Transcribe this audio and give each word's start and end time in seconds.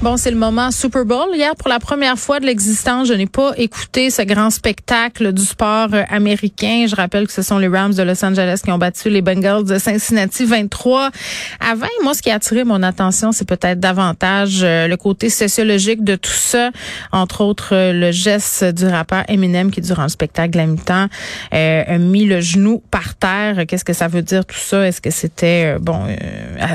Bon, 0.00 0.16
c'est 0.16 0.30
le 0.30 0.36
moment 0.36 0.70
Super 0.70 1.04
Bowl. 1.04 1.34
Hier, 1.34 1.56
pour 1.56 1.68
la 1.68 1.80
première 1.80 2.16
fois 2.16 2.38
de 2.38 2.46
l'existence, 2.46 3.08
je 3.08 3.14
n'ai 3.14 3.26
pas 3.26 3.50
écouté 3.56 4.10
ce 4.10 4.22
grand 4.22 4.50
spectacle 4.50 5.32
du 5.32 5.42
sport 5.42 5.88
euh, 5.92 6.04
américain. 6.08 6.86
Je 6.88 6.94
rappelle 6.94 7.26
que 7.26 7.32
ce 7.32 7.42
sont 7.42 7.58
les 7.58 7.66
Rams 7.66 7.94
de 7.94 8.04
Los 8.04 8.24
Angeles 8.24 8.60
qui 8.62 8.70
ont 8.70 8.78
battu 8.78 9.10
les 9.10 9.22
Bengals 9.22 9.64
de 9.64 9.76
Cincinnati 9.76 10.44
23 10.44 11.10
à 11.58 11.74
20. 11.74 11.86
Moi, 12.04 12.14
ce 12.14 12.22
qui 12.22 12.30
a 12.30 12.36
attiré 12.36 12.62
mon 12.62 12.84
attention, 12.84 13.32
c'est 13.32 13.44
peut-être 13.44 13.80
davantage 13.80 14.60
euh, 14.62 14.86
le 14.86 14.96
côté 14.96 15.30
sociologique 15.30 16.04
de 16.04 16.14
tout 16.14 16.30
ça. 16.30 16.70
Entre 17.10 17.40
autres, 17.40 17.74
euh, 17.74 17.92
le 17.92 18.12
geste 18.12 18.62
du 18.66 18.86
rappeur 18.86 19.24
Eminem 19.26 19.72
qui, 19.72 19.80
durant 19.80 20.04
le 20.04 20.10
spectacle 20.10 20.52
de 20.52 20.58
la 20.58 20.66
mi-temps, 20.66 21.08
a 21.50 21.98
mis 21.98 22.24
le 22.24 22.40
genou 22.40 22.84
par 22.92 23.16
terre. 23.16 23.66
Qu'est-ce 23.66 23.84
que 23.84 23.92
ça 23.92 24.06
veut 24.06 24.22
dire 24.22 24.46
tout 24.46 24.54
ça? 24.54 24.86
Est-ce 24.86 25.00
que 25.00 25.10
c'était, 25.10 25.76
bon, 25.80 26.06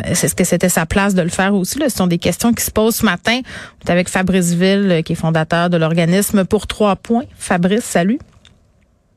est-ce 0.04 0.36
que 0.36 0.44
c'était 0.44 0.68
sa 0.68 0.86
place 0.86 1.16
de 1.16 1.22
le 1.22 1.30
faire 1.30 1.56
aussi? 1.56 1.80
Là? 1.80 1.88
Ce 1.88 1.96
sont 1.96 2.08
des 2.08 2.18
questions 2.18 2.52
qui 2.52 2.66
se 2.66 2.72
posent. 2.72 3.02
On 3.28 3.88
est 3.88 3.92
avec 3.92 4.10
Fabrice 4.10 4.54
Ville, 4.54 4.92
euh, 4.92 5.02
qui 5.02 5.14
est 5.14 5.16
fondateur 5.16 5.70
de 5.70 5.78
l'organisme 5.78 6.46
Pour 6.46 6.68
Trois 6.68 6.96
Points. 6.96 7.26
Fabrice, 7.38 7.84
salut. 7.84 8.20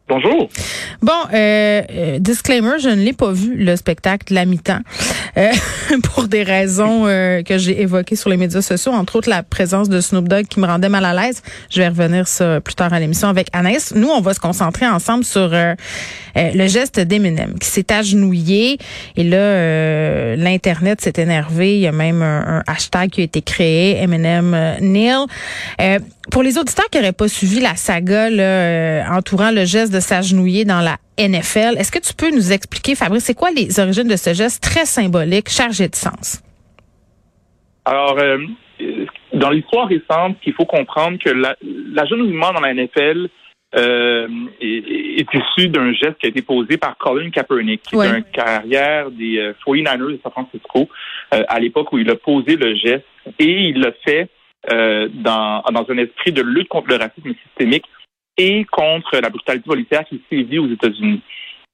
Bonjour. 0.09 0.49
Bon, 1.03 1.13
euh, 1.35 1.83
euh, 1.91 2.19
disclaimer, 2.21 2.79
je 2.79 2.91
ne 2.91 3.03
l'ai 3.03 3.13
pas 3.13 3.33
vu 3.33 3.57
le 3.57 3.75
spectacle 3.75 4.35
la 4.35 4.45
mi-temps 4.45 4.79
euh, 5.37 5.51
pour 6.05 6.29
des 6.29 6.45
raisons 6.45 7.09
euh, 7.09 7.43
que 7.43 7.59
j'ai 7.59 7.83
évoquées 7.83 8.15
sur 8.15 8.31
les 8.31 8.37
médias 8.37 8.63
sociaux, 8.63 8.93
entre 8.93 9.17
autres 9.17 9.29
la 9.29 9.43
présence 9.43 9.89
de 9.89 10.01
Snoop 10.01 10.29
Dogg 10.29 10.47
qui 10.47 10.61
me 10.61 10.67
rendait 10.67 10.89
mal 10.89 11.05
à 11.05 11.13
l'aise. 11.13 11.43
Je 11.71 11.81
vais 11.81 11.89
revenir 11.89 12.29
ça 12.29 12.61
plus 12.61 12.77
tard 12.77 12.93
à 12.93 13.01
l'émission 13.01 13.27
avec 13.27 13.49
Anaïs. 13.53 13.95
Nous, 13.97 14.09
on 14.09 14.21
va 14.21 14.33
se 14.33 14.39
concentrer 14.39 14.87
ensemble 14.87 15.25
sur 15.25 15.51
le 16.37 16.67
geste 16.69 17.01
d'Eminem 17.01 17.59
qui 17.59 17.69
s'est 17.69 17.93
agenouillé 17.93 18.79
et 19.17 19.25
là, 19.25 20.37
l'internet 20.37 21.01
s'est 21.01 21.15
énervé. 21.17 21.75
Il 21.75 21.81
y 21.81 21.89
a 21.89 21.93
même 21.93 22.23
un, 22.23 22.63
hashtag 22.69 23.11
qui 23.11 23.23
a 23.23 23.25
été 23.25 23.43
créé, 23.43 24.01
Eminem 24.01 24.77
Neil. 24.81 25.27
Pour 26.31 26.43
les 26.43 26.59
auditeurs 26.59 26.87
qui 26.91 26.99
n'auraient 26.99 27.13
pas 27.13 27.29
suivi 27.29 27.61
la 27.61 27.77
saga 27.77 28.31
là, 28.31 29.13
entourant 29.17 29.51
le 29.51 29.65
geste 29.65 29.93
de 29.93 30.01
s'agenouiller 30.01 30.65
dans 30.65 30.81
la 30.81 30.97
NFL. 31.19 31.79
Est-ce 31.79 31.93
que 31.93 31.99
tu 31.99 32.15
peux 32.15 32.31
nous 32.31 32.53
expliquer, 32.53 32.95
Fabrice, 32.95 33.25
c'est 33.25 33.35
quoi 33.35 33.51
les 33.51 33.81
origines 33.81 34.09
de 34.09 34.17
ce 34.17 34.35
geste 34.35 34.63
très 34.63 34.85
symbolique, 34.85 35.49
chargé 35.49 35.89
de 35.89 35.95
sens? 35.95 36.43
Alors, 37.85 38.19
euh, 38.19 38.39
dans 39.33 39.51
l'histoire 39.51 39.89
récente, 39.89 40.37
il 40.45 40.53
faut 40.53 40.65
comprendre 40.65 41.19
que 41.19 41.31
l'agenouillement 41.31 42.53
dans 42.53 42.61
la 42.61 42.75
NFL 42.75 43.29
euh, 43.75 44.29
est, 44.61 45.27
issu 45.35 45.69
d'un 45.69 45.93
geste 45.93 46.19
qui 46.19 46.27
a 46.27 46.29
été 46.29 46.43
posé 46.43 46.77
par 46.77 46.97
Colin 46.97 47.31
Kaepernick, 47.31 47.83
qui 47.83 47.97
est 47.97 48.19
une 48.19 48.25
carrière 48.25 49.11
des 49.11 49.39
euh, 49.39 49.53
49ers 49.67 50.13
de 50.13 50.21
San 50.23 50.33
Francisco, 50.33 50.89
euh, 51.35 51.43
à 51.49 51.61
l'époque 51.61 51.93
où 51.93 51.99
il 51.99 52.09
a 52.11 52.17
posé 52.17 52.57
le 52.57 52.75
geste, 52.77 53.05
et 53.39 53.69
il 53.69 53.81
l'a 53.81 53.93
fait 54.05 54.29
dans, 54.69 55.63
dans 55.73 55.87
un 55.89 55.99
esprit 55.99 56.33
de 56.33 56.43
lutte 56.43 56.69
contre 56.69 56.89
le 56.89 56.97
racisme 56.97 57.33
systémique 57.45 57.85
et 58.37 58.65
contre 58.65 59.19
la 59.21 59.31
brutalité 59.31 59.67
policière 59.67 60.05
qui 60.05 60.21
sévit 60.31 60.59
aux 60.59 60.69
États-Unis. 60.69 61.23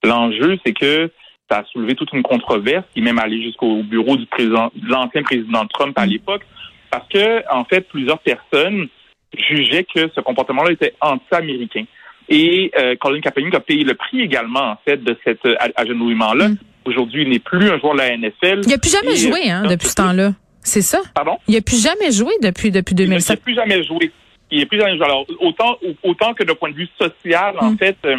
L'enjeu, 0.05 0.59
c'est 0.65 0.73
que 0.73 1.11
ça 1.51 1.59
a 1.59 1.65
soulevé 1.65 1.95
toute 1.95 2.13
une 2.13 2.23
controverse 2.23 2.85
qui 2.93 3.01
est 3.01 3.03
même 3.03 3.19
allé 3.19 3.43
jusqu'au 3.43 3.83
bureau 3.83 4.17
du 4.17 4.27
président, 4.27 4.71
de 4.75 4.89
l'ancien 4.89 5.23
président 5.23 5.67
Trump 5.67 5.97
à 5.99 6.07
l'époque, 6.07 6.43
parce 6.91 7.07
que, 7.09 7.43
en 7.53 7.65
fait, 7.65 7.83
plusieurs 7.89 8.19
personnes 8.21 8.89
jugeaient 9.37 9.85
que 9.85 10.11
ce 10.15 10.21
comportement-là 10.21 10.73
était 10.73 10.95
anti-américain. 11.01 11.85
Et 12.29 12.71
euh, 12.79 12.97
Colin 12.97 13.21
Kaepernick 13.21 13.55
a 13.55 13.61
payé 13.61 13.85
le 13.85 13.95
prix 13.95 14.21
également, 14.21 14.73
en 14.73 14.79
fait, 14.85 14.99
de 15.03 15.17
cet 15.25 15.45
euh, 15.47 15.55
agenouillement-là. 15.77 16.49
Mm. 16.49 16.59
Aujourd'hui, 16.85 17.23
il 17.23 17.31
n'est 17.31 17.39
plus 17.39 17.71
un 17.71 17.79
joueur 17.79 17.95
de 17.95 17.99
la 17.99 18.17
NFL. 18.17 18.61
Il 18.63 18.69
n'a 18.69 18.79
plus 18.79 18.93
jamais 18.93 19.17
joué, 19.17 19.51
hein, 19.51 19.65
depuis 19.69 19.89
ce 19.89 19.95
temps-là. 19.95 20.33
C'est 20.63 20.83
ça? 20.83 21.01
Pardon? 21.15 21.39
Il 21.49 21.55
n'a 21.55 21.61
plus 21.61 21.83
jamais 21.83 22.13
joué 22.13 22.33
depuis, 22.43 22.71
depuis 22.71 22.95
2007. 22.95 23.29
Il 23.29 23.33
n'a 23.33 23.43
plus 23.43 23.55
jamais 23.55 23.85
joué 23.85 24.13
il 24.53 24.61
est 24.61 24.67
plus 24.67 24.81
alors 24.81 25.27
autant 25.41 25.79
autant 26.05 26.35
que 26.35 26.45
d'un 26.45 26.55
point 26.55 26.71
de 26.71 26.77
vue 26.77 26.89
social 27.01 27.57
en 27.59 27.73
mm. 27.73 27.79
fait 27.79 27.97
euh, 28.05 28.19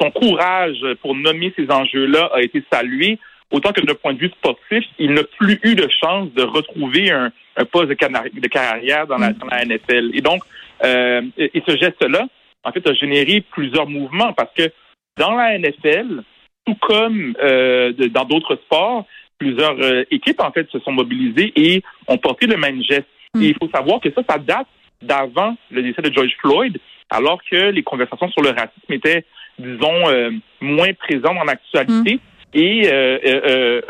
son 0.00 0.10
courage 0.10 0.80
pour 1.02 1.14
nommer 1.14 1.52
ces 1.56 1.70
enjeux-là 1.70 2.30
a 2.34 2.40
été 2.40 2.64
salué 2.72 3.18
autant 3.52 3.72
que 3.72 3.82
d'un 3.82 3.94
point 3.94 4.14
de 4.14 4.18
vue 4.18 4.30
sportif 4.30 4.84
il 4.98 5.12
n'a 5.12 5.22
plus 5.38 5.60
eu 5.62 5.74
de 5.74 5.86
chance 6.02 6.32
de 6.32 6.42
retrouver 6.42 7.10
un, 7.10 7.30
poste 7.70 7.88
de, 7.90 8.48
carrière 8.48 9.06
dans 9.06 9.18
la, 9.18 9.30
mm. 9.30 9.34
dans 9.34 9.46
la, 9.46 9.64
NFL 9.64 10.10
et 10.14 10.20
donc 10.22 10.42
euh, 10.82 11.22
et, 11.36 11.62
ce 11.66 11.76
geste-là 11.76 12.26
en 12.64 12.72
fait 12.72 12.88
a 12.88 12.94
généré 12.94 13.44
plusieurs 13.52 13.86
mouvements 13.86 14.32
parce 14.32 14.52
que 14.56 14.72
dans 15.18 15.34
la 15.34 15.58
NFL 15.58 16.22
tout 16.66 16.76
comme 16.80 17.34
euh, 17.42 17.92
dans 18.10 18.24
d'autres 18.24 18.56
sports 18.64 19.06
plusieurs 19.38 19.76
équipes 20.10 20.40
en 20.40 20.52
fait 20.52 20.68
se 20.70 20.78
sont 20.80 20.92
mobilisées 20.92 21.52
et 21.56 21.82
ont 22.08 22.18
porté 22.18 22.46
le 22.46 22.56
même 22.56 22.82
geste 22.82 23.06
mm. 23.34 23.42
et 23.42 23.46
il 23.48 23.56
faut 23.60 23.68
savoir 23.74 24.00
que 24.00 24.10
ça 24.12 24.22
ça 24.28 24.38
date 24.38 24.66
d'avant 25.04 25.56
le 25.70 25.82
décès 25.82 26.02
de 26.02 26.12
George 26.12 26.34
Floyd, 26.40 26.78
alors 27.10 27.40
que 27.44 27.70
les 27.70 27.82
conversations 27.82 28.28
sur 28.30 28.42
le 28.42 28.50
racisme 28.50 28.92
étaient, 28.92 29.24
disons, 29.58 30.08
euh, 30.08 30.30
moins 30.60 30.92
présentes 30.94 31.36
en 31.36 31.48
actualité. 31.48 32.14
Mm. 32.14 32.18
Et 32.54 32.88
euh, 32.92 33.18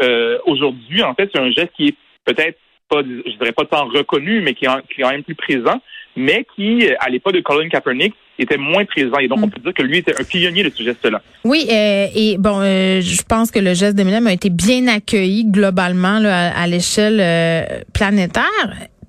euh, 0.02 0.38
aujourd'hui, 0.46 1.02
en 1.02 1.14
fait, 1.14 1.30
c'est 1.32 1.40
un 1.40 1.50
geste 1.50 1.72
qui 1.76 1.88
est 1.88 1.96
peut-être 2.24 2.58
pas, 2.88 3.02
je 3.02 3.36
dirais 3.36 3.52
pas 3.52 3.64
tant 3.64 3.86
reconnu, 3.86 4.40
mais 4.40 4.54
qui 4.54 4.64
est, 4.64 4.68
quand 4.68 5.10
même 5.10 5.22
plus 5.22 5.34
présent, 5.34 5.80
mais 6.16 6.46
qui, 6.54 6.88
à 6.98 7.10
l'époque 7.10 7.34
de 7.34 7.40
Colin 7.40 7.68
Kaepernick, 7.68 8.14
était 8.42 8.56
moins 8.56 8.84
présent. 8.84 9.18
Et 9.18 9.28
donc, 9.28 9.38
on 9.42 9.46
mm. 9.46 9.50
peut 9.50 9.60
dire 9.60 9.74
que 9.74 9.82
lui 9.82 9.98
était 9.98 10.20
un 10.20 10.24
pionnier 10.24 10.64
de 10.64 10.70
ce 10.70 10.82
geste-là. 10.82 11.20
Oui, 11.44 11.66
et 11.70 12.36
bon, 12.38 12.60
je 12.60 13.22
pense 13.22 13.50
que 13.50 13.58
le 13.58 13.74
geste 13.74 13.96
d'Eminem 13.96 14.26
a 14.26 14.32
été 14.32 14.50
bien 14.50 14.88
accueilli 14.88 15.44
globalement 15.44 16.20
à, 16.24 16.66
l'échelle 16.66 17.84
planétaire. 17.92 18.44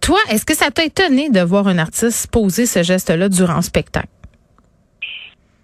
Toi, 0.02 0.20
est-ce 0.30 0.46
que 0.46 0.54
ça 0.54 0.70
t'a 0.70 0.86
étonné 0.86 1.30
de 1.30 1.42
voir 1.42 1.68
un 1.68 1.80
artiste 1.80 2.32
poser 2.32 2.66
ce 2.66 2.84
geste-là 2.84 3.30
durant 3.30 3.56
le 3.56 3.62
spectacle? 3.62 4.08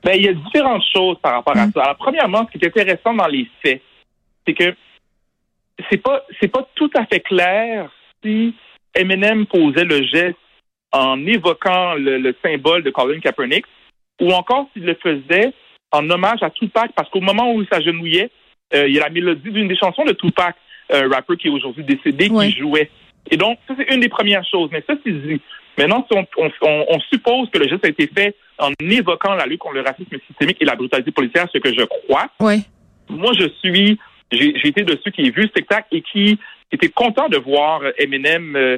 Ben, 0.03 0.13
il 0.15 0.25
y 0.25 0.29
a 0.29 0.33
différentes 0.33 0.83
choses 0.91 1.17
par 1.21 1.33
rapport 1.33 1.55
à 1.55 1.67
mm. 1.67 1.71
ça. 1.73 1.83
Alors, 1.83 1.97
premièrement, 1.97 2.47
ce 2.51 2.57
qui 2.57 2.65
est 2.65 2.67
intéressant 2.67 3.13
dans 3.13 3.27
les 3.27 3.47
faits, 3.61 3.81
c'est 4.47 4.53
que 4.53 4.75
c'est 5.89 5.97
pas 5.97 6.23
c'est 6.39 6.47
pas 6.47 6.67
tout 6.75 6.89
à 6.95 7.05
fait 7.05 7.19
clair 7.19 7.91
si 8.23 8.55
Eminem 8.95 9.45
posait 9.45 9.85
le 9.85 10.03
geste 10.03 10.37
en 10.91 11.25
évoquant 11.25 11.95
le, 11.95 12.35
symbole 12.43 12.83
de 12.83 12.89
Colin 12.89 13.19
Kaepernick 13.19 13.65
ou 14.19 14.31
encore 14.31 14.67
s'il 14.73 14.85
le 14.85 14.95
faisait 14.95 15.53
en 15.91 16.09
hommage 16.09 16.43
à 16.43 16.49
Tupac 16.49 16.91
parce 16.95 17.09
qu'au 17.09 17.21
moment 17.21 17.53
où 17.53 17.61
il 17.61 17.67
s'agenouillait, 17.71 18.29
euh, 18.73 18.87
il 18.87 18.95
y 18.95 18.99
a 18.99 19.03
la 19.03 19.09
mélodie 19.09 19.51
d'une 19.51 19.67
des 19.67 19.75
chansons 19.75 20.05
de 20.05 20.13
Tupac, 20.13 20.55
un 20.89 21.09
rappeur 21.09 21.37
qui 21.37 21.47
est 21.47 21.51
aujourd'hui 21.51 21.83
décédé, 21.83 22.29
qui 22.29 22.51
jouait. 22.51 22.89
Et 23.29 23.37
donc, 23.37 23.59
ça, 23.67 23.75
c'est 23.77 23.93
une 23.93 23.99
des 23.99 24.09
premières 24.09 24.45
choses. 24.45 24.69
Mais 24.71 24.83
ça, 24.87 24.95
c'est 25.03 25.11
dit. 25.11 25.41
Maintenant, 25.77 26.05
si 26.11 26.17
on, 26.17 26.99
suppose 27.11 27.49
que 27.49 27.59
le 27.59 27.67
geste 27.67 27.85
a 27.85 27.89
été 27.89 28.07
fait 28.07 28.35
en 28.59 28.71
évoquant 28.79 29.35
la 29.35 29.45
lutte 29.45 29.59
contre 29.59 29.75
le 29.75 29.81
racisme 29.81 30.17
systémique 30.27 30.57
et 30.59 30.65
la 30.65 30.75
brutalité 30.75 31.11
policière, 31.11 31.47
ce 31.51 31.57
que 31.59 31.73
je 31.73 31.85
crois, 31.85 32.27
oui. 32.41 32.63
moi, 33.09 33.31
je 33.37 33.47
suis, 33.63 33.97
j'ai 34.31 34.67
été 34.67 34.83
de 34.83 34.99
ceux 35.03 35.11
qui 35.11 35.21
ont 35.21 35.33
vu 35.33 35.43
le 35.43 35.47
spectacle 35.47 35.87
et 35.91 36.01
qui 36.01 36.37
étaient 36.71 36.89
contents 36.89 37.29
de 37.29 37.37
voir 37.37 37.81
Eminem 37.97 38.55
euh, 38.55 38.59
euh, 38.59 38.77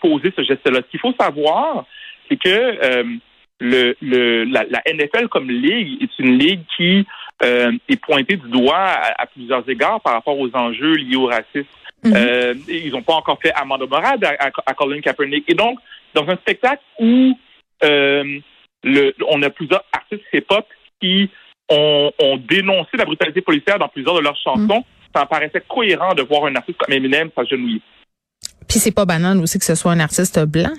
poser 0.00 0.32
ce 0.36 0.42
geste-là. 0.42 0.80
Ce 0.82 0.90
qu'il 0.90 1.00
faut 1.00 1.14
savoir, 1.18 1.84
c'est 2.28 2.36
que 2.36 3.18
le, 3.60 3.96
le 4.00 4.44
la, 4.44 4.82
NFL 4.86 5.28
comme 5.28 5.50
ligue 5.50 6.02
est 6.02 6.18
une 6.18 6.38
ligue 6.38 6.60
qui 6.76 7.06
est 7.42 8.00
pointée 8.02 8.36
du 8.36 8.48
doigt 8.48 8.76
à, 8.76 9.26
plusieurs 9.26 9.68
égards 9.68 10.00
par 10.00 10.14
rapport 10.14 10.38
aux 10.38 10.54
enjeux 10.54 10.94
liés 10.94 11.16
au 11.16 11.26
racisme 11.26 11.66
Mhm. 12.04 12.12
Euh, 12.14 12.54
ils 12.68 12.92
n'ont 12.92 13.02
pas 13.02 13.14
encore 13.14 13.38
fait 13.42 13.52
amende 13.54 13.88
morale 13.88 14.18
à, 14.22 14.74
Colin 14.74 15.00
Kaepernick. 15.00 15.44
Et 15.50 15.54
donc, 15.54 15.78
dans 16.14 16.28
un 16.28 16.36
spectacle 16.36 16.82
où 16.98 17.36
euh, 17.84 18.38
le, 18.84 19.14
on 19.28 19.42
a 19.42 19.50
plusieurs 19.50 19.84
artistes 19.92 20.22
hip-hop 20.32 20.66
qui 21.00 21.30
ont, 21.70 22.10
dénoncé 22.48 22.96
la 22.96 23.04
brutalité 23.04 23.40
policière 23.40 23.78
dans 23.78 23.88
plusieurs 23.88 24.14
de 24.16 24.20
leurs 24.20 24.36
chansons, 24.36 24.78
mhm. 24.78 25.14
ça 25.14 25.22
me 25.22 25.26
paraissait 25.26 25.62
cohérent 25.68 26.14
de 26.14 26.22
voir 26.22 26.46
un 26.46 26.54
artiste 26.54 26.78
comme 26.78 26.94
Eminem 26.94 27.30
s'agenouiller. 27.34 27.82
Puis 28.68 28.78
c'est 28.78 28.94
pas 28.94 29.06
banal 29.06 29.38
aussi 29.38 29.58
que 29.58 29.64
ce 29.64 29.74
soit 29.74 29.92
un 29.92 30.00
artiste 30.00 30.38
blanc, 30.44 30.74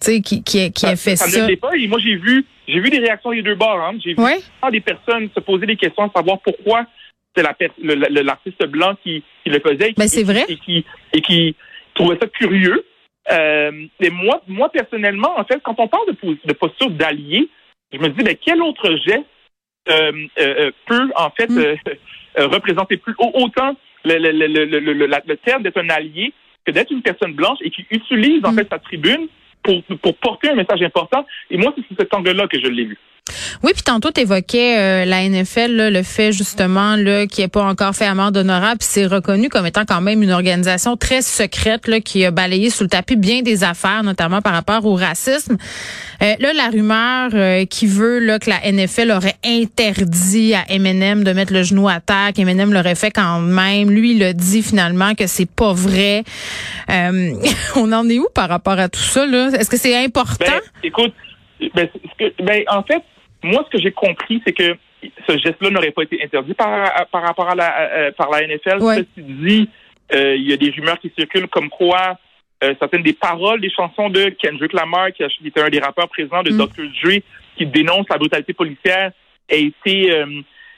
tu 0.00 0.06
sais, 0.06 0.20
qui, 0.20 0.42
qui, 0.42 0.70
qui 0.72 0.86
a 0.86 0.96
fait 0.96 1.16
ça. 1.16 1.26
Ça 1.26 1.46
ne 1.46 1.54
pas. 1.54 1.74
Et 1.76 1.88
moi, 1.88 1.98
j'ai 1.98 2.16
vu, 2.16 2.44
j'ai 2.68 2.80
vu 2.80 2.90
des 2.90 2.98
réactions 2.98 3.32
des 3.32 3.42
deux 3.42 3.54
bords. 3.54 3.80
Hein. 3.80 3.98
J'ai 4.04 4.14
vu 4.14 4.22
des 4.70 4.80
personnes 4.80 5.28
se 5.34 5.40
poser 5.40 5.66
des 5.66 5.76
questions 5.76 6.04
à 6.04 6.10
savoir 6.14 6.40
pourquoi 6.40 6.86
c'est 7.34 7.42
l'artiste 7.42 8.66
blanc 8.66 8.94
qui, 9.02 9.24
le 9.46 9.58
faisait. 9.60 9.94
Ben, 9.96 10.08
c'est 10.08 10.22
vrai. 10.22 10.44
Et 10.48 10.56
qui, 10.56 10.84
et 11.12 11.20
qui 11.20 11.56
trouvait 11.94 12.18
ça 12.20 12.28
curieux. 12.28 12.84
Euh, 13.32 13.86
et 14.00 14.10
moi, 14.10 14.42
moi, 14.46 14.68
personnellement, 14.70 15.38
en 15.38 15.44
fait, 15.44 15.60
quand 15.62 15.74
on 15.78 15.88
parle 15.88 16.06
de, 16.08 16.36
de 16.44 16.52
posture 16.52 16.90
d'allié, 16.90 17.48
je 17.92 17.98
me 17.98 18.08
dis, 18.08 18.22
ben, 18.22 18.36
quel 18.44 18.62
autre 18.62 18.96
geste 19.04 19.24
euh, 19.88 20.12
euh, 20.38 20.70
peut, 20.86 21.10
en 21.16 21.30
fait, 21.30 21.48
mm. 21.48 21.76
représenter 22.38 22.96
plus 22.96 23.14
autant 23.18 23.76
le, 24.04 24.18
le, 24.18 25.36
terme 25.36 25.62
d'être 25.62 25.78
un 25.78 25.88
allié 25.88 26.32
que 26.64 26.72
d'être 26.72 26.90
une 26.90 27.02
personne 27.02 27.34
blanche 27.34 27.58
et 27.62 27.70
qui 27.70 27.86
utilise, 27.90 28.44
en 28.44 28.52
mm. 28.52 28.56
fait, 28.56 28.68
sa 28.70 28.78
tribune 28.78 29.28
pour, 29.62 29.82
pour 29.82 30.16
porter 30.16 30.50
un 30.50 30.54
message 30.54 30.82
important. 30.82 31.26
Et 31.50 31.56
moi, 31.56 31.72
c'est 31.76 31.86
sous 31.86 31.94
cet 31.98 32.12
angle-là 32.14 32.46
que 32.48 32.60
je 32.60 32.66
l'ai 32.66 32.84
vu. 32.84 32.98
Oui, 33.62 33.72
puis 33.72 33.82
tantôt 33.82 34.10
tu 34.10 34.20
évoquais 34.20 34.78
euh, 34.78 35.04
la 35.06 35.26
NFL, 35.26 35.88
le 35.88 36.02
fait 36.02 36.32
justement 36.32 36.96
qui 37.30 37.40
est 37.40 37.48
pas 37.48 37.62
encore 37.64 37.94
fait 37.94 38.04
amende 38.04 38.36
honorable, 38.36 38.78
c'est 38.80 39.06
reconnu 39.06 39.48
comme 39.48 39.64
étant 39.64 39.86
quand 39.86 40.02
même 40.02 40.22
une 40.22 40.30
organisation 40.30 40.98
très 40.98 41.22
secrète 41.22 41.88
là, 41.88 42.00
qui 42.00 42.26
a 42.26 42.30
balayé 42.30 42.68
sous 42.68 42.84
le 42.84 42.90
tapis 42.90 43.16
bien 43.16 43.40
des 43.40 43.64
affaires, 43.64 44.02
notamment 44.02 44.42
par 44.42 44.52
rapport 44.52 44.84
au 44.84 44.94
racisme. 44.94 45.56
Euh, 46.22 46.34
là, 46.38 46.52
la 46.52 46.68
rumeur 46.68 47.30
euh, 47.32 47.64
qui 47.64 47.86
veut 47.86 48.18
là 48.18 48.38
que 48.38 48.50
la 48.50 48.60
NFL 48.70 49.10
aurait 49.10 49.36
interdit 49.42 50.54
à 50.54 50.70
Eminem 50.70 51.24
de 51.24 51.32
mettre 51.32 51.54
le 51.54 51.62
genou 51.62 51.88
à 51.88 52.00
terre, 52.00 52.32
qu'Eminem 52.34 52.74
l'aurait 52.74 52.94
fait 52.94 53.10
quand 53.10 53.40
même. 53.40 53.90
Lui, 53.90 54.14
il 54.14 54.22
a 54.22 54.34
dit 54.34 54.62
finalement 54.62 55.14
que 55.14 55.26
c'est 55.26 55.50
pas 55.50 55.72
vrai. 55.72 56.24
on 57.76 57.92
en 57.92 58.08
est 58.08 58.18
où 58.18 58.26
par 58.34 58.48
rapport 58.50 58.78
à 58.78 58.88
tout 58.88 59.00
ça 59.00 59.24
Est-ce 59.24 59.70
que 59.70 59.78
c'est 59.78 59.96
important? 60.04 60.44
Ben, 60.44 60.60
Écoute, 60.82 61.14
ben, 61.74 61.88
ben, 62.38 62.62
en 62.68 62.82
fait, 62.82 63.02
moi, 63.44 63.64
ce 63.66 63.76
que 63.76 63.82
j'ai 63.82 63.92
compris, 63.92 64.42
c'est 64.44 64.52
que 64.52 64.76
ce 65.28 65.38
geste-là 65.38 65.70
n'aurait 65.70 65.90
pas 65.90 66.02
été 66.02 66.22
interdit 66.22 66.54
par, 66.54 67.06
par 67.08 67.22
rapport 67.22 67.48
à 67.48 67.54
la, 67.54 67.90
euh, 67.92 68.12
par 68.12 68.30
la 68.30 68.46
NFL. 68.46 68.80
Ceci 68.80 69.06
dit, 69.16 69.68
euh, 70.14 70.34
il 70.34 70.48
y 70.48 70.52
a 70.52 70.56
des 70.56 70.70
rumeurs 70.70 70.98
qui 70.98 71.12
circulent 71.16 71.48
comme 71.48 71.68
quoi 71.68 72.18
euh, 72.62 72.74
certaines 72.78 73.02
des 73.02 73.12
paroles 73.12 73.60
des 73.60 73.70
chansons 73.70 74.08
de 74.08 74.30
Kendrick 74.40 74.72
Lamar, 74.72 75.12
qui, 75.12 75.22
était 75.22 75.60
un 75.60 75.68
des 75.68 75.80
rappeurs 75.80 76.08
présents 76.08 76.42
de 76.42 76.52
mm. 76.52 76.58
Dr. 76.58 76.84
Dre, 77.02 77.20
qui 77.56 77.66
dénonce 77.66 78.06
la 78.08 78.16
brutalité 78.18 78.52
policière, 78.54 79.12
a 79.50 79.54
été 79.54 80.10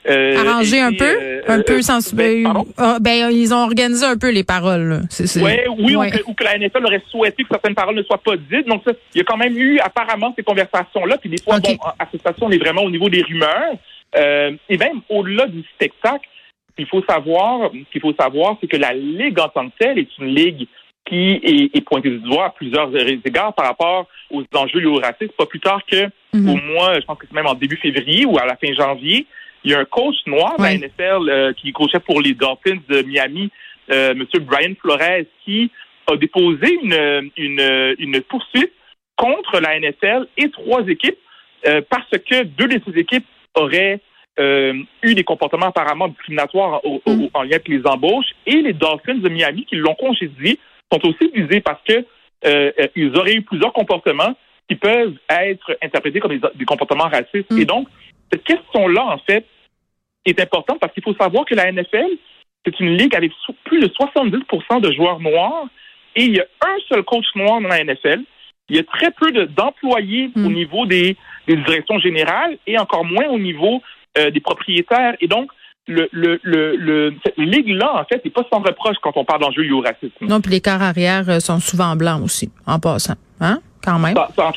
euh, 0.08 0.36
Arranger 0.36 0.80
un 0.80 0.92
peu, 0.92 1.04
euh, 1.04 1.42
un 1.48 1.62
peu 1.62 1.82
sans. 1.82 2.14
Ben, 2.14 2.46
ah, 2.76 2.98
ben, 3.00 3.30
ils 3.30 3.52
ont 3.52 3.64
organisé 3.64 4.04
un 4.04 4.16
peu 4.16 4.30
les 4.30 4.44
paroles. 4.44 5.02
Ouais, 5.36 5.66
oui, 5.78 5.96
Ou, 6.26 6.34
que, 6.34 6.44
la 6.44 6.58
NFL 6.58 6.84
aurait 6.84 7.02
souhaité 7.10 7.42
que 7.42 7.48
certaines 7.50 7.74
paroles 7.74 7.96
ne 7.96 8.02
soient 8.02 8.22
pas 8.22 8.36
dites. 8.36 8.66
Donc, 8.68 8.82
ça, 8.86 8.92
il 9.14 9.18
y 9.18 9.20
a 9.20 9.24
quand 9.24 9.36
même 9.36 9.56
eu 9.56 9.78
apparemment 9.80 10.32
ces 10.36 10.44
conversations-là. 10.44 11.18
Puis 11.18 11.30
des 11.30 11.42
fois, 11.42 11.58
bon, 11.58 11.76
à 11.98 12.06
cette 12.10 12.20
station, 12.20 12.46
on 12.46 12.50
est 12.50 12.58
vraiment 12.58 12.82
au 12.82 12.90
niveau 12.90 13.08
des 13.08 13.22
rumeurs. 13.22 13.74
Euh, 14.16 14.52
et 14.68 14.78
même 14.78 15.00
au-delà 15.08 15.46
du 15.46 15.62
spectacle, 15.74 16.28
il 16.78 16.86
faut 16.86 17.02
savoir, 17.08 17.70
qu'il 17.90 18.00
faut 18.00 18.14
savoir, 18.14 18.56
c'est 18.60 18.68
que 18.68 18.76
la 18.76 18.92
ligue 18.92 19.38
en 19.40 19.48
tant 19.48 19.68
que 19.68 19.74
telle 19.78 19.98
est 19.98 20.18
une 20.18 20.34
ligue 20.34 20.68
qui 21.06 21.40
est, 21.42 21.76
est 21.76 21.80
pointée 21.82 22.10
du 22.10 22.18
doigt 22.18 22.46
à 22.46 22.50
plusieurs 22.50 22.90
égards 22.96 23.54
par 23.54 23.66
rapport 23.66 24.06
aux 24.30 24.42
enjeux 24.54 24.80
liés 24.80 24.86
au 24.86 25.00
racisme. 25.00 25.32
Pas 25.38 25.46
plus 25.46 25.60
tard 25.60 25.80
que 25.90 26.08
mhm. 26.32 26.48
au 26.48 26.56
mois, 26.56 27.00
je 27.00 27.06
pense 27.06 27.18
que 27.18 27.26
c'est 27.28 27.34
même 27.34 27.46
en 27.46 27.54
début 27.54 27.76
février 27.76 28.26
ou 28.26 28.38
à 28.38 28.44
la 28.44 28.56
fin 28.56 28.72
janvier, 28.74 29.26
il 29.64 29.72
y 29.72 29.74
a 29.74 29.80
un 29.80 29.84
coach 29.84 30.16
noir 30.26 30.56
de 30.58 30.62
la 30.62 30.76
NFL 30.76 31.28
euh, 31.28 31.52
qui 31.52 31.72
coachait 31.72 32.00
pour 32.00 32.20
les 32.20 32.34
Dolphins 32.34 32.78
de 32.88 33.02
Miami, 33.02 33.50
euh, 33.90 34.12
M. 34.12 34.24
Brian 34.42 34.74
Flores, 34.80 35.24
qui 35.44 35.70
a 36.06 36.16
déposé 36.16 36.78
une, 36.82 37.30
une, 37.36 37.94
une 37.98 38.20
poursuite 38.22 38.72
contre 39.16 39.60
la 39.60 39.78
NFL 39.80 40.28
et 40.36 40.50
trois 40.50 40.86
équipes 40.86 41.18
euh, 41.66 41.80
parce 41.88 42.08
que 42.10 42.44
deux 42.44 42.68
de 42.68 42.80
ces 42.86 42.98
équipes 42.98 43.26
auraient 43.54 44.00
eu 44.38 45.14
des 45.14 45.24
comportements 45.24 45.68
apparemment 45.68 46.08
discriminatoires 46.08 46.82
mm. 46.84 47.28
en 47.32 47.42
lien 47.42 47.52
avec 47.52 47.68
les 47.68 47.80
embauches 47.86 48.32
et 48.44 48.60
les 48.60 48.74
Dolphins 48.74 49.14
de 49.14 49.30
Miami 49.30 49.64
qui 49.64 49.76
l'ont 49.76 49.94
congédié 49.94 50.58
sont 50.92 51.00
aussi 51.06 51.30
visés 51.34 51.62
parce 51.62 51.80
que 51.88 52.04
ils 52.94 53.16
auraient 53.16 53.34
eu 53.36 53.40
plusieurs 53.40 53.72
comportements 53.72 54.34
qui 54.68 54.76
peuvent 54.76 55.14
être 55.30 55.76
interprétés 55.82 56.20
comme 56.20 56.36
des, 56.36 56.64
comportements 56.64 57.08
racistes. 57.08 57.50
Mm. 57.50 57.58
Et 57.58 57.64
donc, 57.64 57.88
cette 58.32 58.44
question-là, 58.44 59.04
en 59.04 59.18
fait, 59.18 59.46
est 60.24 60.40
importante 60.40 60.78
parce 60.80 60.92
qu'il 60.92 61.02
faut 61.02 61.14
savoir 61.14 61.44
que 61.44 61.54
la 61.54 61.70
NFL, 61.70 62.10
c'est 62.64 62.80
une 62.80 62.96
ligue 62.96 63.14
avec 63.14 63.32
plus 63.64 63.80
de 63.80 63.86
70% 63.86 64.80
de 64.80 64.92
joueurs 64.92 65.20
noirs 65.20 65.66
et 66.16 66.24
il 66.24 66.36
y 66.36 66.40
a 66.40 66.46
un 66.62 66.76
seul 66.88 67.02
coach 67.04 67.26
noir 67.34 67.60
dans 67.60 67.68
la 67.68 67.84
NFL. 67.84 68.22
Il 68.68 68.76
y 68.76 68.78
a 68.80 68.82
très 68.82 69.12
peu 69.12 69.30
d'employés 69.46 70.30
au 70.34 70.40
hmm. 70.40 70.52
niveau 70.52 70.86
des, 70.86 71.16
directions 71.46 72.00
générales 72.00 72.58
et 72.66 72.76
encore 72.78 73.04
moins 73.04 73.28
au 73.28 73.38
niveau 73.38 73.80
euh, 74.18 74.30
des 74.30 74.40
propriétaires. 74.40 75.14
Et 75.20 75.28
donc, 75.28 75.52
le, 75.86 76.08
le, 76.10 76.40
le, 76.42 77.14
cette 77.24 77.38
ligue-là, 77.38 78.00
en 78.00 78.04
fait, 78.04 78.24
n'est 78.24 78.32
pas 78.32 78.44
sans 78.52 78.60
reproche 78.60 78.96
quand 79.02 79.12
on 79.14 79.24
parle 79.24 79.42
d'enjeux 79.42 79.62
liés 79.62 79.70
au 79.70 79.82
racisme. 79.82 80.10
Non, 80.22 80.40
puis 80.40 80.50
les 80.50 80.60
quarts 80.60 80.82
arrière 80.82 81.28
euh, 81.28 81.38
sont 81.38 81.60
souvent 81.60 81.94
blancs 81.94 82.24
aussi, 82.24 82.50
en 82.66 82.80
passant. 82.80 83.14
Hein? 83.40 83.60
Quand 83.84 84.00
même. 84.00 84.16
Ça, 84.34 84.48
en, 84.48 84.52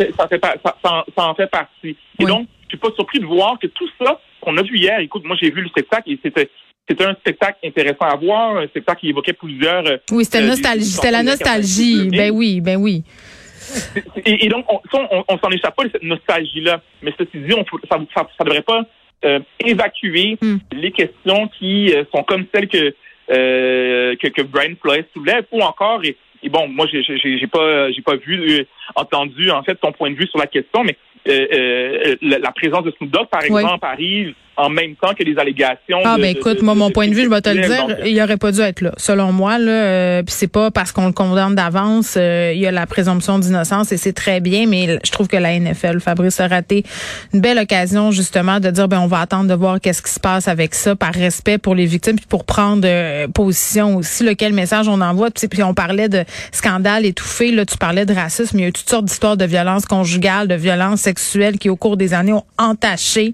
fait, 1.35 1.47
partie. 1.47 1.95
Et 2.17 2.25
donc, 2.25 2.47
suis 2.69 2.77
pas 2.77 2.91
surpris 2.95 3.19
de 3.19 3.25
voir 3.25 3.57
que 3.59 3.67
tout 3.67 3.89
ça, 4.01 4.19
qu'on 4.41 4.57
a 4.57 4.63
vu 4.63 4.77
hier, 4.77 4.99
écoute, 4.99 5.23
moi 5.25 5.35
j'ai 5.39 5.51
vu 5.51 5.61
le 5.61 5.69
spectacle 5.69 6.11
et 6.11 6.19
c'était 6.23 6.49
c'était 6.89 7.05
un 7.05 7.13
spectacle 7.13 7.59
intéressant 7.63 8.05
à 8.05 8.15
voir, 8.15 8.57
un 8.57 8.67
spectacle 8.67 9.01
qui 9.01 9.09
évoquait 9.09 9.33
plusieurs. 9.33 9.85
Euh, 9.85 9.97
oui, 10.11 10.25
c'était 10.25 10.41
euh, 10.41 10.47
nostalgie, 10.47 10.85
c'était 10.85 11.11
la 11.11 11.23
nostalgie. 11.23 12.09
Ben 12.09 12.31
oui, 12.31 12.61
ben 12.61 12.77
oui. 12.77 13.03
Et, 14.25 14.49
donc, 14.49 14.65
on, 14.67 14.79
on, 15.27 15.37
s'en 15.37 15.51
échappe 15.51 15.75
pas 15.75 15.83
de 15.83 15.91
cette 15.91 16.01
nostalgie-là. 16.01 16.81
Mais 17.03 17.13
ceci 17.19 17.37
dit, 17.37 17.53
on, 17.53 17.63
ça, 17.87 17.99
ça, 18.15 18.43
devrait 18.43 18.63
pas 18.63 18.83
euh, 19.25 19.39
évacuer 19.63 20.39
hmm. 20.41 20.57
les 20.71 20.91
questions 20.91 21.47
qui 21.59 21.93
sont 22.11 22.23
comme 22.23 22.45
celles 22.51 22.67
que, 22.67 22.95
que, 23.27 24.27
que 24.27 24.41
Brian 24.41 24.73
Flores 24.81 25.03
soulève, 25.13 25.45
ou 25.51 25.61
encore, 25.61 26.01
et, 26.03 26.17
bon, 26.49 26.67
moi, 26.67 26.87
j'ai, 26.91 27.03
j'ai, 27.03 27.47
pas, 27.47 27.91
j'ai 27.91 28.01
pas 28.01 28.15
vu, 28.15 28.65
entendu, 28.95 29.51
en 29.51 29.63
fait, 29.63 29.75
ton 29.75 29.91
point 29.91 30.11
de 30.11 30.15
vue 30.15 30.27
sur 30.27 30.39
la 30.39 30.47
question, 30.47 30.83
mais 30.83 30.97
euh, 31.27 31.47
euh, 31.53 32.15
la, 32.21 32.51
présence 32.51 32.83
de 32.83 32.91
Snoop 32.91 33.11
Dogg, 33.11 33.27
par 33.29 33.43
exemple, 33.43 33.85
arrive 33.85 34.33
en 34.59 34.69
même 34.69 34.95
temps 34.95 35.13
que 35.17 35.23
les 35.23 35.37
allégations. 35.37 35.99
Ah, 36.03 36.17
ben 36.17 36.35
écoute, 36.35 36.61
moi, 36.61 36.75
mon 36.75 36.91
point 36.91 37.07
de 37.07 37.13
vue, 37.13 37.23
je 37.23 37.29
vais 37.29 37.41
te 37.41 37.49
le 37.49 37.61
dire, 37.61 38.05
il 38.05 38.21
aurait 38.21 38.37
pas 38.37 38.51
dû 38.51 38.59
être 38.59 38.81
là. 38.81 38.91
Selon 38.97 39.31
moi, 39.31 39.57
là, 39.57 39.71
euh, 39.71 40.23
puis 40.23 40.35
c'est 40.37 40.51
pas 40.51 40.69
parce 40.69 40.91
qu'on 40.91 41.07
le 41.07 41.13
condamne 41.13 41.55
d'avance, 41.55 42.15
euh, 42.17 42.51
il 42.53 42.59
y 42.59 42.67
a 42.67 42.71
la 42.71 42.85
présomption 42.85 43.39
d'innocence 43.39 43.91
et 43.93 43.97
c'est 43.97 44.11
très 44.11 44.41
bien, 44.41 44.67
mais 44.67 44.99
je 45.03 45.11
trouve 45.11 45.27
que 45.27 45.37
la 45.37 45.57
NFL, 45.57 46.01
Fabrice 46.01 46.41
a 46.41 46.47
raté 46.47 46.83
une 47.33 47.39
belle 47.39 47.57
occasion, 47.57 48.11
justement, 48.11 48.59
de 48.59 48.69
dire, 48.69 48.89
ben 48.89 48.99
on 48.99 49.07
va 49.07 49.21
attendre 49.21 49.49
de 49.49 49.53
voir 49.53 49.79
qu'est-ce 49.79 50.01
qui 50.01 50.11
se 50.11 50.19
passe 50.19 50.49
avec 50.49 50.75
ça, 50.75 50.95
par 50.95 51.13
respect 51.13 51.57
pour 51.57 51.73
les 51.73 51.85
victimes, 51.85 52.17
puis 52.17 52.27
pour 52.27 52.43
prendre 52.43 52.83
euh, 52.85 53.27
position 53.29 53.95
aussi, 53.95 54.25
lequel 54.25 54.51
message 54.51 54.89
on 54.89 54.99
envoie. 54.99 55.31
Puis, 55.31 55.47
puis 55.47 55.63
on 55.63 55.73
parlait 55.73 56.09
de 56.09 56.25
scandale 56.51 57.05
étouffé, 57.05 57.51
là, 57.51 57.65
tu 57.65 57.77
parlais 57.77 58.05
de 58.05 58.13
racisme, 58.13 58.59
il 58.59 58.61
y 58.61 58.65
a 58.65 58.67
eu 58.67 58.73
toutes 58.79 58.89
sortes 58.89 59.05
d'histoires 59.05 59.37
de 59.37 59.45
violence 59.45 59.85
conjugale, 59.85 60.47
de 60.47 60.55
violence 60.55 61.01
sexuelle 61.01 61.57
qui, 61.57 61.69
au 61.69 61.75
cours 61.75 61.97
des 61.97 62.13
années, 62.13 62.33
ont 62.33 62.45
entaché 62.57 63.33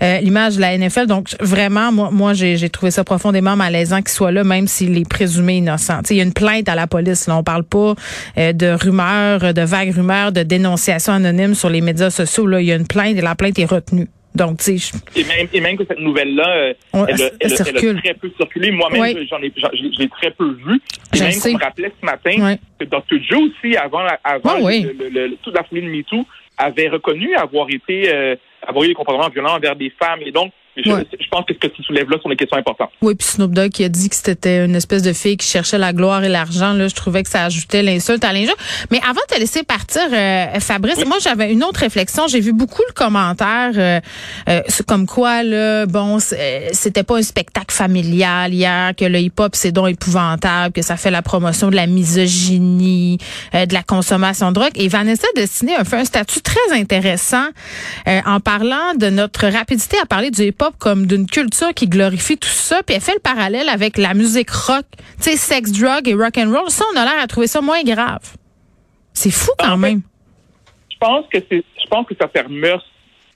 l'image 0.00 0.56
de 0.56 0.60
la 0.60 0.76
NFL. 0.76 1.06
Donc, 1.06 1.34
vraiment, 1.40 1.92
moi, 1.92 2.10
moi 2.10 2.32
j'ai 2.34 2.68
trouvé 2.68 2.90
ça 2.90 3.04
profondément 3.04 3.56
malaisant 3.56 3.98
qu'il 3.98 4.10
soit 4.10 4.32
là, 4.32 4.44
même 4.44 4.66
s'il 4.66 4.96
est 4.98 5.08
présumé 5.08 5.56
innocent. 5.56 6.00
Il 6.10 6.16
y 6.16 6.20
a 6.20 6.22
une 6.22 6.32
plainte 6.32 6.68
à 6.68 6.74
la 6.74 6.86
police. 6.86 7.26
Là. 7.26 7.36
On 7.36 7.42
parle 7.42 7.64
pas 7.64 7.94
euh, 8.38 8.52
de 8.52 8.68
rumeurs, 8.68 9.54
de 9.54 9.62
vagues 9.62 9.94
rumeurs, 9.94 10.32
de 10.32 10.42
dénonciations 10.42 11.12
anonymes 11.12 11.54
sur 11.54 11.70
les 11.70 11.80
médias 11.80 12.10
sociaux. 12.10 12.46
Là. 12.46 12.60
Il 12.60 12.66
y 12.66 12.72
a 12.72 12.76
une 12.76 12.86
plainte 12.86 13.16
et 13.16 13.20
la 13.20 13.34
plainte 13.34 13.58
est 13.58 13.64
retenue. 13.64 14.08
Donc, 14.34 14.58
tu 14.58 14.78
sais, 14.78 14.98
et 15.14 15.22
même, 15.24 15.46
et 15.52 15.60
même 15.60 15.76
que 15.76 15.84
cette 15.86 16.00
nouvelle-là, 16.00 16.48
euh, 16.48 16.74
elle, 17.06 17.32
elle, 17.38 17.52
a 17.52 17.56
très 18.00 18.14
peu 18.14 18.30
circulé. 18.36 18.72
Moi-même, 18.72 19.16
j'en 19.30 19.40
ai, 19.40 19.52
j'ai 19.96 20.08
très 20.08 20.32
peu 20.32 20.56
vu. 20.66 20.80
Et 21.14 21.20
même 21.20 21.40
qu'on 21.40 21.52
me 21.52 21.62
rappelait 21.62 21.92
ce 22.00 22.04
matin 22.04 22.56
que 22.78 22.84
Dr. 22.84 23.22
Joe 23.28 23.42
aussi, 23.50 23.76
avant, 23.76 24.04
avant 24.24 24.58
le, 24.58 25.36
toute 25.36 25.54
la 25.54 25.62
folie 25.62 25.82
de 25.82 25.88
MeToo, 25.88 26.26
avait 26.58 26.88
reconnu 26.88 27.34
avoir 27.36 27.68
été 27.70 28.12
euh, 28.12 28.34
avoir 28.66 28.84
eu 28.84 28.88
des 28.88 28.94
comportements 28.94 29.28
violents 29.28 29.56
envers 29.56 29.76
des 29.76 29.90
femmes. 29.90 30.20
Et 30.26 30.32
donc, 30.32 30.52
je, 30.76 31.28
pense 31.30 31.44
que 31.46 31.54
ce 31.54 31.58
que 31.58 31.66
tu 31.68 31.82
soulèves 31.82 32.10
là 32.10 32.16
sont 32.22 32.28
des 32.28 32.36
questions 32.36 32.56
importantes. 32.56 32.90
Oui, 33.00 33.14
puis 33.14 33.26
Snoop 33.26 33.52
Dogg 33.52 33.70
qui 33.70 33.84
a 33.84 33.88
dit 33.88 34.08
que 34.08 34.16
c'était 34.16 34.64
une 34.64 34.74
espèce 34.74 35.02
de 35.02 35.12
fille 35.12 35.36
qui 35.36 35.46
cherchait 35.46 35.78
la 35.78 35.92
gloire 35.92 36.24
et 36.24 36.28
l'argent. 36.28 36.72
Là, 36.72 36.88
je 36.88 36.94
trouvais 36.94 37.22
que 37.22 37.28
ça 37.28 37.44
ajoutait 37.44 37.82
l'insulte 37.82 38.24
à 38.24 38.32
l'injure. 38.32 38.56
Mais 38.90 39.00
avant 39.02 39.20
de 39.28 39.34
te 39.34 39.38
laisser 39.38 39.62
partir, 39.62 40.02
euh, 40.12 40.46
Fabrice, 40.60 41.04
moi 41.06 41.18
j'avais 41.20 41.52
une 41.52 41.62
autre 41.62 41.80
réflexion. 41.80 42.26
J'ai 42.26 42.40
vu 42.40 42.52
beaucoup 42.52 42.82
le 42.88 42.92
commentaire 42.92 43.72
euh, 43.76 44.00
euh 44.48 44.60
comme 44.86 45.06
quoi 45.06 45.42
là, 45.42 45.86
bon, 45.86 46.18
c'était 46.18 47.04
pas 47.04 47.16
un 47.16 47.22
spectacle 47.22 47.74
familial 47.74 48.52
hier, 48.52 48.94
que 48.94 49.04
le 49.04 49.18
hip-hop 49.18 49.54
c'est 49.54 49.72
donc 49.72 49.88
épouvantable, 49.88 50.72
que 50.72 50.82
ça 50.82 50.96
fait 50.96 51.10
la 51.10 51.22
promotion 51.22 51.70
de 51.70 51.76
la 51.76 51.86
misogynie, 51.86 53.18
euh, 53.54 53.66
de 53.66 53.72
la 53.72 53.82
consommation 53.82 54.48
de 54.48 54.54
drogue. 54.54 54.72
Et 54.74 54.88
Vanessa 54.88 55.26
Destiné 55.36 55.74
a 55.74 55.84
fait 55.84 55.96
un 55.96 56.04
statut 56.04 56.42
très 56.42 56.72
intéressant 56.72 57.46
en 58.26 58.40
parlant 58.40 58.94
de 58.98 59.08
notre 59.08 59.46
rapidité 59.46 59.96
à 60.02 60.06
parler 60.06 60.30
du 60.30 60.42
hip-hop 60.42 60.63
comme 60.78 61.06
d'une 61.06 61.26
culture 61.26 61.72
qui 61.74 61.88
glorifie 61.88 62.38
tout 62.38 62.48
ça, 62.48 62.82
puis 62.82 62.96
elle 62.96 63.02
fait 63.02 63.14
le 63.14 63.20
parallèle 63.20 63.68
avec 63.68 63.98
la 63.98 64.14
musique 64.14 64.50
rock, 64.50 64.84
tu 65.16 65.30
sais, 65.30 65.36
sex, 65.36 65.72
drug 65.72 66.08
et 66.08 66.14
rock 66.14 66.36
and 66.38 66.50
roll. 66.50 66.70
Ça, 66.70 66.84
on 66.94 66.98
a 66.98 67.04
l'air 67.04 67.22
à 67.22 67.26
trouver 67.26 67.46
ça 67.46 67.60
moins 67.60 67.82
grave. 67.82 68.22
C'est 69.12 69.30
fou 69.30 69.50
quand 69.58 69.76
même. 69.76 70.02
je 70.90 70.96
pense 70.98 71.26
que 71.32 71.38
c'est, 71.50 71.62
je 71.82 71.86
pense 71.88 72.06
que 72.06 72.14
certaines 72.18 72.48
mœurs 72.48 72.84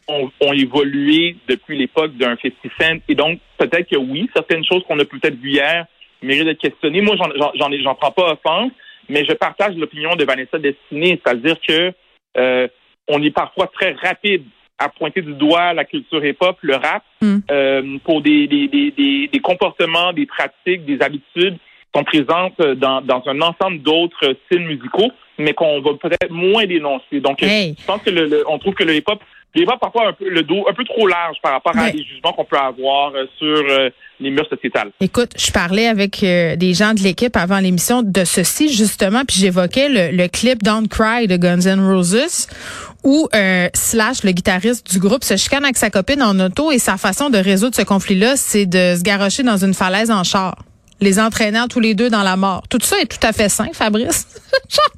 ont, 0.08 0.52
évolué 0.52 1.37
depuis 1.49 1.76
l'époque 1.78 2.16
d'un 2.16 2.37
festival 2.37 3.00
et 3.08 3.14
donc 3.14 3.40
peut-être 3.58 3.88
que 3.90 3.97
oui, 3.97 4.28
certaines 4.35 4.64
choses 4.64 4.82
qu'on 4.88 4.99
a 4.99 5.04
peut-être 5.04 5.37
vues 5.37 5.52
hier 5.52 5.87
méritent 6.23 6.47
d'être 6.47 6.61
questionnées. 6.61 7.02
Moi, 7.02 7.14
j'en, 7.16 7.28
j'en, 7.54 7.70
j'en 7.70 7.94
prends 7.94 8.11
pas 8.11 8.32
offense, 8.32 8.73
mais 9.08 9.25
je 9.25 9.32
partage 9.35 9.76
l'opinion 9.76 10.16
de 10.16 10.25
Vanessa 10.25 10.58
Destinée, 10.58 11.20
c'est-à-dire 11.23 11.56
que 11.61 11.92
euh, 12.37 12.68
on 13.08 13.23
est 13.23 13.30
parfois 13.30 13.66
très 13.68 13.92
rapide 13.92 14.44
à 14.78 14.88
pointer 14.88 15.23
du 15.23 15.35
doigt 15.35 15.73
la 15.73 15.85
culture 15.85 16.25
hip-hop, 16.25 16.56
le 16.62 16.76
rap, 16.76 17.02
hmm. 17.20 17.38
euh, 17.50 17.99
pour 18.04 18.23
des, 18.23 18.47
des, 18.47 18.68
des, 18.68 19.28
des, 19.32 19.40
comportements, 19.40 20.12
des 20.12 20.26
pratiques, 20.26 20.85
des 20.85 21.00
habitudes 21.00 21.56
qui 21.56 21.99
sont 21.99 22.04
présentes 22.04 22.61
dans, 22.76 23.00
dans 23.00 23.23
un 23.26 23.40
ensemble 23.40 23.82
d'autres 23.82 24.37
styles 24.47 24.66
musicaux, 24.66 25.11
mais 25.38 25.54
qu'on 25.54 25.80
va 25.80 25.90
peut-être 25.94 26.30
moins 26.30 26.66
dénoncer. 26.66 27.20
Donc, 27.20 27.38
je 27.40 27.85
pense 27.87 28.02
que 28.02 28.11
le, 28.11 28.44
on 28.49 28.58
trouve 28.58 28.75
que 28.75 28.85
le 28.85 28.97
hip-hop 28.97 29.20
il 29.54 29.66
va 29.66 29.76
parfois 29.76 30.08
un 30.08 30.12
peu 30.12 30.28
le 30.28 30.42
dos 30.42 30.64
un 30.68 30.75
peu 30.75 30.85
trop 30.85 31.06
large 31.06 31.37
par 31.42 31.52
rapport 31.52 31.76
à 31.76 31.90
des 31.90 32.04
jugements 32.04 32.32
qu'on 32.32 32.44
peut 32.44 32.56
avoir 32.56 33.12
euh, 33.14 33.25
sur 33.38 33.47
euh, 33.47 33.90
les 34.20 34.30
murs 34.30 34.49
sociétales. 34.49 34.90
Écoute, 35.00 35.32
je 35.38 35.50
parlais 35.50 35.87
avec 35.87 36.23
euh, 36.23 36.56
des 36.56 36.75
gens 36.75 36.94
de 36.94 37.00
l'équipe 37.00 37.37
avant 37.37 37.58
l'émission 37.58 38.02
de 38.02 38.25
ceci 38.25 38.73
justement, 38.73 39.23
puis 39.26 39.38
j'évoquais 39.38 39.88
le, 39.88 40.28
clip 40.28 40.62
Don't 40.62 40.88
Cry 40.88 41.26
de 41.26 41.37
Guns 41.37 41.66
N' 41.66 41.80
Roses 41.80 42.47
où 43.05 43.28
Slash, 43.75 44.25
le 44.25 44.33
guitariste 44.33 44.90
du 44.90 44.99
groupe, 44.99 45.25
se 45.25 45.37
chicane 45.37 45.64
avec 45.64 45.76
sa 45.76 45.90
copine 45.90 46.23
en 46.23 46.38
auto 46.40 46.71
et 46.71 46.78
sa 46.78 46.97
façon 46.97 47.31
de 47.31 47.38
résoudre 47.38 47.76
ce 47.76 47.83
conflit-là, 47.83 48.37
c'est 48.37 48.67
de 48.67 48.95
se 48.97 49.02
garrocher 49.02 49.43
dans 49.43 49.57
une 49.57 49.75
falaise 49.75 50.11
en 50.11 50.25
char 50.25 50.57
les 51.00 51.21
entraînant 51.21 51.69
tous 51.69 51.81
les 51.81 51.95
deux 51.95 52.11
dans 52.11 52.23
la 52.23 52.37
mort. 52.37 52.62
Tout 52.69 52.78
ça 52.83 52.99
est 53.00 53.07
tout 53.07 53.25
à 53.26 53.33
fait 53.33 53.49
sain, 53.49 53.69
Fabrice. 53.73 54.26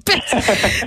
tu 0.11 0.13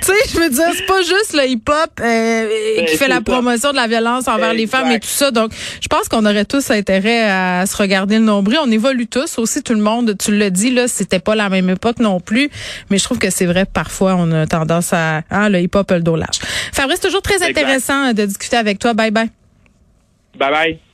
sais, 0.01 0.13
je 0.34 0.39
veux 0.39 0.50
dire, 0.50 0.65
c'est 0.75 0.86
pas 0.86 1.01
juste 1.01 1.34
le 1.34 1.48
hip-hop 1.48 1.91
euh, 2.01 2.75
ben, 2.77 2.86
qui 2.86 2.98
fait 2.98 3.08
la 3.08 3.22
promotion 3.22 3.72
de 3.72 3.75
la 3.75 3.88
violence 3.88 4.27
envers 4.27 4.53
les 4.53 4.67
femmes 4.67 4.91
et 4.91 5.00
tout 5.00 5.08
ça. 5.08 5.32
Donc, 5.32 5.51
je 5.82 5.88
pense 5.88 6.10
qu'on 6.10 6.25
aurait 6.25 6.46
tous 6.46 6.72
intérêt 6.72 7.29
à 7.29 7.65
se 7.65 7.77
regarder 7.77 8.17
le 8.17 8.25
nombril. 8.25 8.58
On 8.62 8.72
évolue 8.72 9.08
tous 9.08 9.38
aussi, 9.38 9.63
tout 9.63 9.74
le 9.74 9.82
monde. 9.82 10.17
Tu 10.17 10.32
le 10.36 10.51
dis 10.51 10.72
là, 10.72 10.88
c'était 10.88 11.20
pas 11.20 11.36
la 11.36 11.50
même 11.50 11.70
époque 11.70 12.00
non 12.00 12.20
plus, 12.20 12.50
mais 12.89 12.98
je 12.98 13.03
trouve 13.03 13.20
que 13.20 13.29
c'est 13.29 13.46
vrai. 13.46 13.65
Parfois, 13.65 14.15
on 14.17 14.32
a 14.32 14.48
tendance 14.48 14.93
à 14.93 15.22
hein, 15.29 15.50
le 15.50 15.60
hip-hop 15.60 15.89
le 15.91 16.01
dos 16.01 16.15
lâche. 16.15 16.39
Fabrice, 16.74 17.00
toujours 17.00 17.22
très 17.22 17.41
intéressant 17.43 18.13
de 18.13 18.25
discuter 18.25 18.58
avec 18.58 18.79
toi. 18.79 18.93
Bye 18.93 19.12
bye. 19.12 19.29
Bye 20.38 20.51
bye. 20.51 20.92